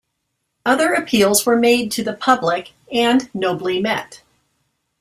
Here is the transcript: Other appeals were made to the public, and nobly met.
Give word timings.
Other 0.65 0.95
appeals 0.95 1.45
were 1.45 1.55
made 1.55 1.91
to 1.91 2.03
the 2.03 2.15
public, 2.15 2.73
and 2.91 3.29
nobly 3.35 3.79
met. 3.79 4.23